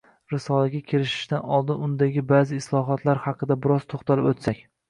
[0.33, 4.69] Risolaga kirishishdan oldin undagi ba'zi istilohlar haqida biroz to‘xtalib o‘tsak